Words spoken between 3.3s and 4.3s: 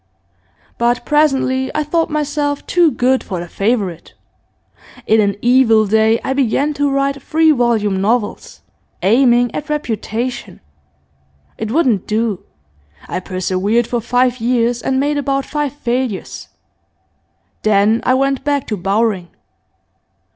the "Favourite";